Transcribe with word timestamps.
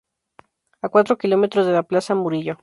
A 0.81 0.89
cuatro 0.89 1.15
kilómetros 1.15 1.67
de 1.67 1.73
la 1.73 1.83
Plaza 1.83 2.15
Murillo. 2.15 2.57